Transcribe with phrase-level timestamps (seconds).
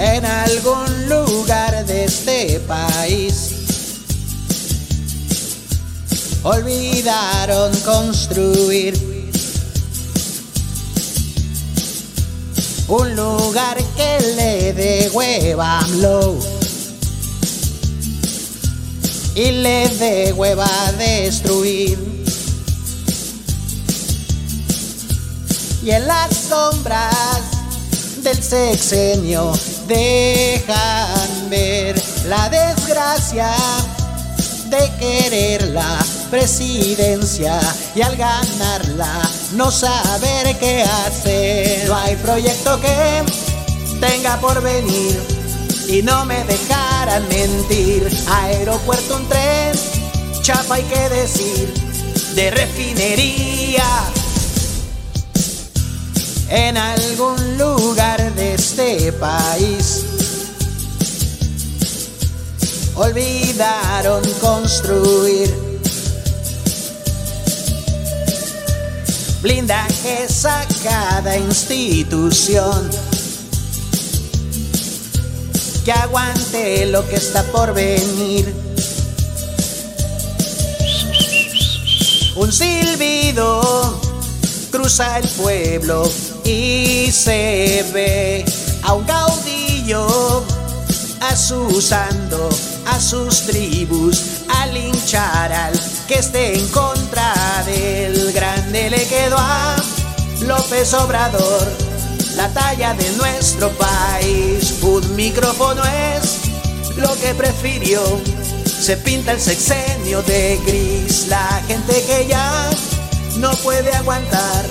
[0.00, 3.50] en algún lugar de este país.
[6.42, 8.94] Olvidaron construir
[12.88, 15.86] un lugar que le dé hueva a
[19.34, 21.98] y le dé hueva a destruir.
[25.82, 27.49] Y en las sombras
[28.22, 29.52] del sexenio
[29.86, 33.50] dejan ver la desgracia
[34.66, 35.98] de querer la
[36.30, 37.58] presidencia
[37.94, 41.88] y al ganarla no saber qué hacer.
[41.88, 43.22] No hay proyecto que
[44.00, 45.20] tenga por venir
[45.88, 48.08] y no me dejarán mentir.
[48.28, 49.72] Aeropuerto, un tren,
[50.42, 51.72] chapa hay que decir,
[52.34, 53.84] de refinería.
[56.50, 57.69] En algún lugar
[59.18, 60.04] país.
[62.96, 65.54] Olvidaron construir
[69.42, 72.90] blindajes a cada institución.
[75.84, 78.52] Que aguante lo que está por venir.
[82.36, 84.00] Un silbido
[84.70, 86.10] cruza el pueblo
[86.44, 88.44] y se ve
[91.80, 92.50] asusando
[92.88, 95.72] a sus tribus al hinchar al
[96.06, 97.32] que esté en contra
[97.64, 99.76] del grande le quedó a
[100.42, 101.66] López Obrador
[102.36, 104.74] la talla de nuestro país.
[104.82, 105.82] Un micrófono
[106.14, 108.02] es lo que prefirió.
[108.66, 111.28] Se pinta el sexenio de gris.
[111.28, 112.68] La gente que ya
[113.38, 114.66] no puede aguantar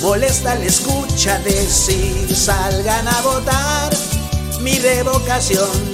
[0.00, 3.92] molesta le escucha decir salgan a votar
[4.60, 5.93] mi revocación